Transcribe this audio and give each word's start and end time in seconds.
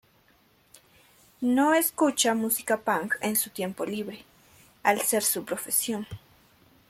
No 1.41 1.75
escucha 1.75 2.33
música 2.33 2.77
punk 2.77 3.13
en 3.21 3.35
su 3.35 3.51
tiempo 3.51 3.85
libre, 3.85 4.25
al 4.81 4.99
ser 5.01 5.21
su 5.21 5.45
profesión. 5.45 6.07